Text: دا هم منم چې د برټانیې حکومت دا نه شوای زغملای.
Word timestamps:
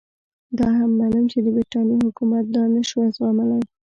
دا 0.57 0.67
هم 0.77 0.91
منم 0.99 1.25
چې 1.31 1.37
د 1.45 1.47
برټانیې 1.55 1.97
حکومت 2.07 2.43
دا 2.55 2.63
نه 2.75 2.81
شوای 2.89 3.09
زغملای. 3.15 3.63